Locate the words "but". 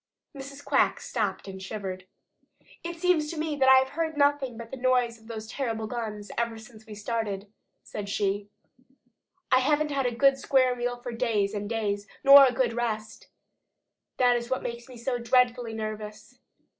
4.57-4.71